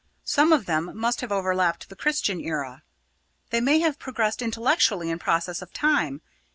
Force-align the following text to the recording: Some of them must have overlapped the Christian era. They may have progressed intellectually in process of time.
Some 0.25 0.51
of 0.51 0.65
them 0.65 0.97
must 0.97 1.21
have 1.21 1.31
overlapped 1.31 1.87
the 1.89 1.95
Christian 1.95 2.41
era. 2.41 2.81
They 3.51 3.61
may 3.61 3.81
have 3.81 3.99
progressed 3.99 4.41
intellectually 4.41 5.11
in 5.11 5.19
process 5.19 5.61
of 5.61 5.71
time. 5.73 6.21